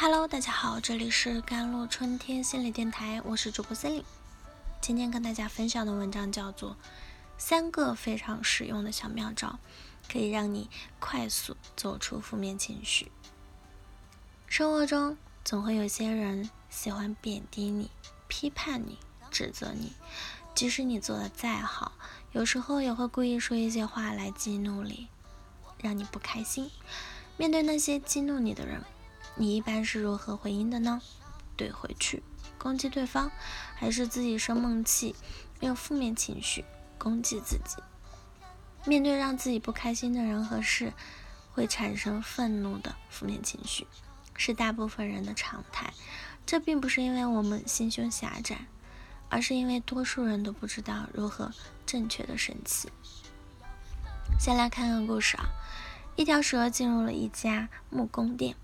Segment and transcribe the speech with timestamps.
[0.00, 4.04] Hello，大家好，这里是甘露春天心理电台，我是主播森林。
[4.80, 6.70] 今天跟大家分享的文章叫做
[7.36, 9.58] 《三个非常实用的小妙招，
[10.08, 13.06] 可以让你快速走出负面情绪》。
[14.46, 17.90] 生活中总会有些人喜欢贬低你、
[18.28, 19.00] 批判你、
[19.32, 19.94] 指责你，
[20.54, 21.90] 即使你做的再好，
[22.30, 25.08] 有时候也会故意说一些话来激怒你，
[25.82, 26.70] 让你不开心。
[27.36, 28.84] 面对那些激怒你的人，
[29.36, 31.00] 你一般是如何回应的呢？
[31.56, 32.22] 怼回去，
[32.56, 33.30] 攻击对方，
[33.74, 35.14] 还是自己生闷气，
[35.60, 36.64] 用负面情绪
[36.98, 37.82] 攻击自己？
[38.86, 40.92] 面对让自己不开心的人和事，
[41.52, 43.86] 会产生愤怒的负面情绪，
[44.36, 45.92] 是大部分人的常态。
[46.46, 48.66] 这并不是因为我们心胸狭窄，
[49.28, 51.52] 而是因为多数人都不知道如何
[51.84, 52.88] 正确的生气。
[54.38, 55.50] 先来看个故事啊，
[56.14, 58.54] 一条蛇进入了一家木工店。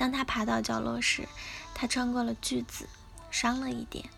[0.00, 1.28] 当他爬到角落时，
[1.74, 2.88] 他穿过了锯子，
[3.30, 4.08] 伤了一点。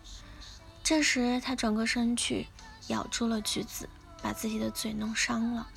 [0.81, 2.47] 这时，他转过身去，
[2.87, 3.89] 咬住了锯子，
[4.21, 5.67] 把自己的嘴弄伤了。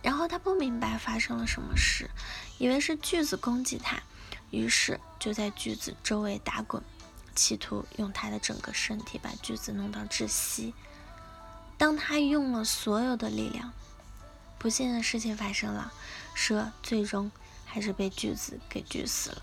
[0.00, 2.08] 然后他不明白发生了什么事，
[2.56, 4.02] 以为是锯子攻击他，
[4.50, 6.82] 于是就在锯子周围打滚，
[7.34, 10.72] 企图用他的整个身体把锯子弄到窒息。
[11.76, 13.70] 当他用了所有的力量，
[14.58, 15.92] 不幸的事情发生了，
[16.34, 17.30] 蛇最终。
[17.74, 19.42] 还是被锯子给锯死了。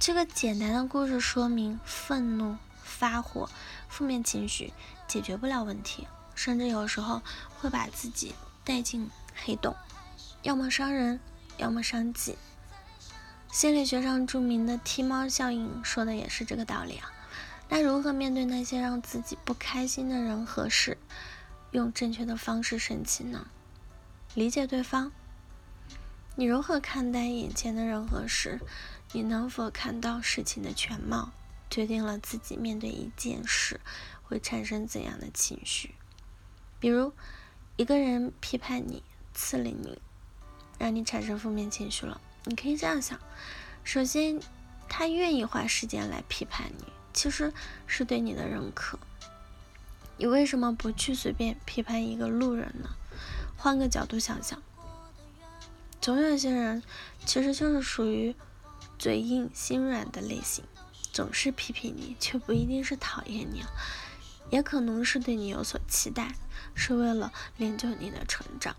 [0.00, 3.50] 这个简单的故事说明，愤怒、发火、
[3.86, 4.72] 负面情绪
[5.06, 7.20] 解决不了问题，甚至有时候
[7.58, 9.10] 会把自己带进
[9.44, 9.76] 黑洞，
[10.40, 11.20] 要么伤人，
[11.58, 12.38] 要么伤己。
[13.52, 17.12] 心理学上著名的踢猫效应说的也是这个道理啊。
[17.68, 20.96] 那如何面对那些让自己不开心的人和事，
[21.72, 23.48] 用正确的方式生气呢？
[24.32, 25.12] 理解对方。
[26.36, 28.60] 你如何看待眼前的人和事？
[29.12, 31.30] 你能否看到事情的全貌，
[31.70, 33.80] 决定了自己面对一件事
[34.24, 35.94] 会产生怎样的情绪。
[36.80, 37.12] 比如，
[37.76, 40.00] 一个人批判你、刺激你，
[40.76, 42.20] 让你产生负面情绪了。
[42.46, 43.16] 你可以这样想：
[43.84, 44.40] 首先，
[44.88, 47.52] 他愿意花时间来批判你，其实
[47.86, 48.98] 是对你的认可。
[50.16, 52.90] 你为什么不去随便批判一个路人呢？
[53.56, 54.60] 换个角度想想。
[56.04, 56.82] 总有些人
[57.24, 58.36] 其实就是属于
[58.98, 60.62] 嘴硬心软的类型，
[61.14, 63.64] 总是批评你，却不一定是讨厌你，
[64.50, 66.34] 也可能是对你有所期待，
[66.74, 68.76] 是为了练就你的成长，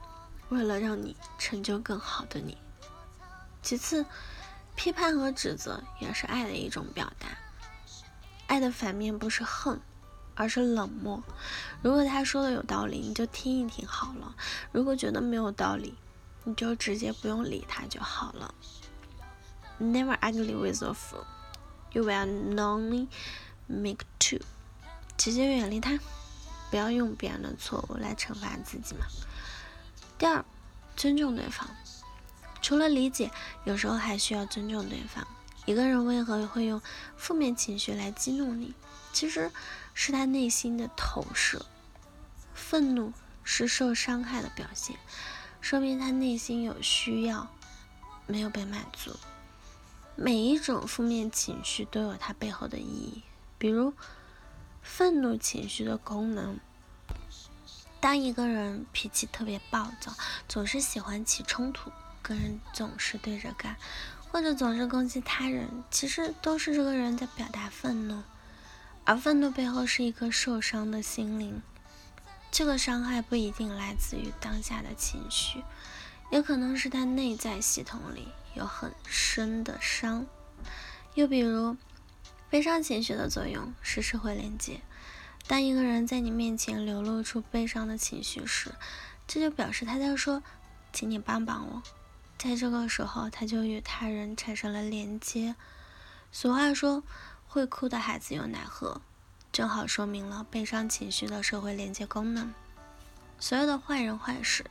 [0.50, 2.60] 为了让你成就更好的你。
[3.64, 4.06] 其次，
[4.76, 7.30] 批判和指责也是爱的一种表达，
[8.46, 9.82] 爱的反面不是恨，
[10.36, 11.24] 而是冷漠。
[11.82, 14.36] 如果他说的有道理，你就听一听好了；
[14.72, 15.96] 如果觉得没有道理，
[16.46, 18.56] 你就直接不用理他就好了。
[19.78, 21.26] Never argue with a fool,
[21.92, 23.08] you will only
[23.68, 24.40] make two。
[25.18, 26.00] 直接远离他，
[26.70, 29.06] 不要用别人的错误来惩罚自己嘛。
[30.18, 30.46] 第二，
[30.96, 31.70] 尊重对方。
[32.62, 33.32] 除了理解，
[33.64, 35.28] 有时候还需要尊重对方。
[35.66, 36.82] 一个人为何会用
[37.18, 38.74] 负面情绪来激怒你？
[39.12, 39.52] 其实
[39.94, 41.66] 是他内心的投射。
[42.54, 43.14] 愤怒
[43.44, 44.98] 是受伤害的表现。
[45.66, 47.48] 说明他内心有需要
[48.28, 49.16] 没有被满足。
[50.16, 53.24] 每一种负面情绪都有它背后的意义。
[53.58, 53.92] 比如，
[54.84, 56.60] 愤怒情绪的功能。
[58.00, 60.14] 当一个人脾气特别暴躁，
[60.48, 63.76] 总是喜欢起冲突，跟人总是对着干，
[64.32, 68.22] 或者总是攻击他人，其实都是这个人在表达愤怒。
[69.04, 71.60] 而愤怒背后是一颗受伤的心灵。
[72.58, 75.62] 这个伤害不一定来自于当下的情绪，
[76.32, 80.26] 也可能是他内在系统里有很深的伤。
[81.16, 81.76] 又比如，
[82.50, 84.80] 悲伤情绪的作用是社会连接。
[85.48, 88.74] 当一个人在你面前流露出悲伤的情绪时，
[89.28, 90.42] 这就表示他在说
[90.94, 91.84] ：“请你帮帮我。”
[92.40, 95.58] 在这个时候，他就与他人产生了连接。
[96.32, 97.04] 俗话说
[97.50, 99.02] ：“会哭的孩子有奶喝。”
[99.56, 102.54] 正好说明了悲伤情绪的社会连接功能。
[103.40, 104.66] 所有的坏人坏事，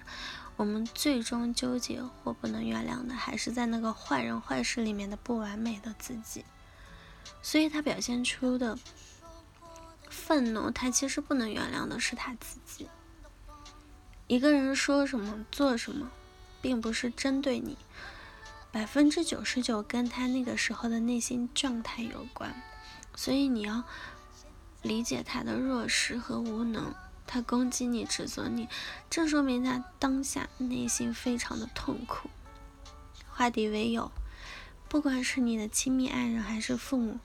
[0.56, 6.44] 我们最终纠结或不能原谅的，还是在那个坏人坏事里面的不完美的自己。
[7.40, 8.78] 所以他表现出的
[10.10, 12.90] 愤怒，他其实不能原谅的是他自己。
[14.26, 16.10] 一个人说什么做什么，
[16.60, 17.78] 并不是针对你，
[18.70, 22.54] 百分之九十九跟他那个时候的内心状态有关。
[23.14, 23.82] 所以你要。
[24.84, 26.94] 理解他的弱势和无能，
[27.26, 28.68] 他攻击你、指责你，
[29.08, 32.28] 这说明他当下内心非常的痛苦。
[33.30, 34.12] 化敌为友，
[34.88, 37.18] 不管是你的亲密爱人还是父母，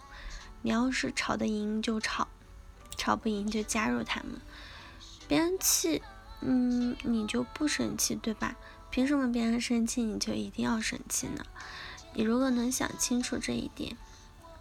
[0.62, 2.30] 你要是吵得赢就吵，
[2.96, 4.40] 吵不赢就加入他们。
[5.28, 6.02] 别人气，
[6.40, 8.56] 嗯，你就不生气，对吧？
[8.90, 11.46] 凭什么别人生气你就一定要生气呢？
[12.14, 13.98] 你如果能想清楚这一点，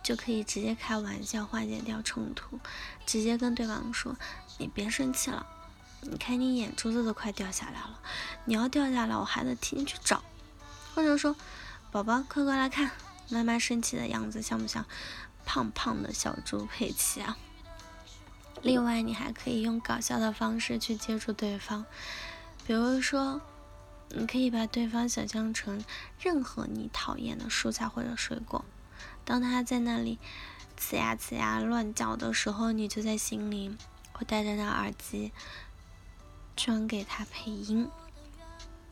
[0.02, 2.58] 就可以直接开玩笑化解掉冲突，
[3.06, 4.16] 直接跟对方说
[4.58, 5.46] ：“你别生气了，
[6.02, 8.00] 你看你眼珠子都快掉下来了，
[8.44, 10.22] 你要掉下来我还得替你去找。”
[10.94, 11.36] 或者说
[11.92, 12.90] ：“宝宝，快过来看，
[13.28, 14.84] 妈妈生气的样子像不像
[15.44, 17.36] 胖胖的小猪佩奇啊？”
[18.62, 21.84] 另外，你还可以用搞笑的方式去接触对方，
[22.66, 23.40] 比如说。
[24.10, 25.84] 你可以把对方想象成
[26.18, 28.64] 任何你讨厌的蔬菜或者水果，
[29.24, 30.18] 当他在那里
[30.78, 33.76] 呲牙呲牙乱叫的时候，你就在心里
[34.12, 35.32] 会戴着那耳机，
[36.56, 37.88] 装给他配音。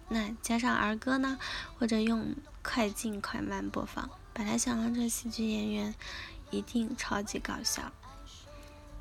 [0.09, 1.39] 那加上儿歌呢，
[1.79, 5.95] 或者用快进快慢播放，把它想象成喜剧演员，
[6.51, 7.91] 一定超级搞笑。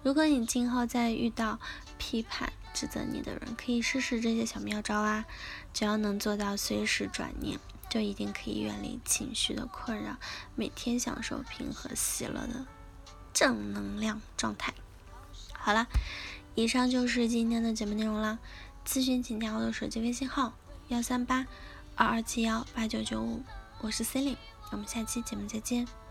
[0.02, 1.60] 如果你今后再遇到
[1.98, 5.26] 批判，指责你的人可以试试这些小妙招啊，
[5.74, 7.60] 只要能做到随时转念，
[7.90, 10.18] 就一定可以远离情绪的困扰，
[10.56, 12.66] 每天享受平和喜乐的
[13.34, 14.74] 正能量状态。
[15.54, 15.88] 好了，
[16.54, 18.40] 以上就是今天的节目内容啦。
[18.86, 20.54] 咨询请加我的手机微信号：
[20.90, 21.48] 幺三八
[21.96, 23.44] 二二七幺八九九五，
[23.82, 24.38] 我是 c e l i n e
[24.72, 26.05] 我们下期节目再见。